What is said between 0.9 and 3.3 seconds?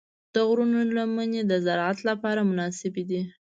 لمنې د زراعت لپاره مناسبې دي.